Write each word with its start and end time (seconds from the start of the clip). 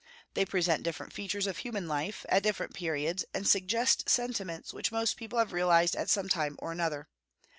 They 0.33 0.45
present 0.45 0.81
different 0.81 1.13
features 1.13 1.45
of 1.45 1.57
human 1.59 1.87
life, 1.87 2.25
at 2.27 2.41
different 2.41 2.73
periods, 2.73 3.23
and 3.35 3.47
suggest 3.47 4.09
sentiments 4.09 4.73
which 4.73 4.91
most 4.91 5.15
people 5.15 5.37
have 5.37 5.53
realized 5.53 5.95
at 5.95 6.09
some 6.09 6.27
time 6.27 6.55
or 6.57 6.71
another. 6.71 7.07